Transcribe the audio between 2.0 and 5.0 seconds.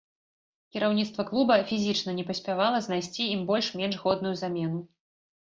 не паспявала знайсці ім больш-менш годную замену.